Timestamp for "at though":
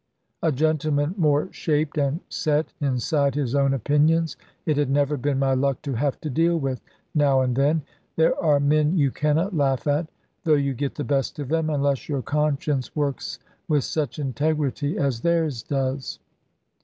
9.85-10.55